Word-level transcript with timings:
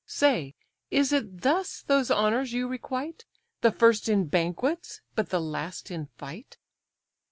Say, 0.07 0.55
is 0.89 1.13
it 1.13 1.41
thus 1.41 1.83
those 1.83 2.09
honours 2.09 2.53
you 2.53 2.67
requite? 2.67 3.25
The 3.61 3.71
first 3.71 4.09
in 4.09 4.25
banquets, 4.29 4.99
but 5.13 5.29
the 5.29 5.39
last 5.39 5.91
in 5.91 6.07
fight." 6.17 6.57